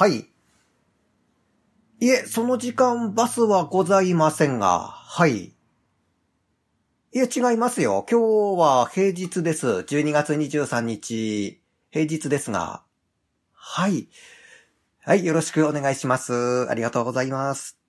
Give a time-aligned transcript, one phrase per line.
[0.00, 0.30] はい。
[2.00, 5.52] いえ、その時間バスはございませんが、はい。
[7.12, 8.06] いえ、違いますよ。
[8.10, 9.66] 今日は平日です。
[9.66, 11.60] 12月23日、
[11.90, 12.82] 平日ですが。
[13.52, 14.08] はい。
[15.00, 16.66] はい、よろしくお願いします。
[16.70, 17.79] ありがとうございます。